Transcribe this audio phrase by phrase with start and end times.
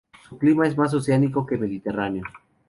[0.27, 2.23] Su clima es más oceánico que mediterráneo.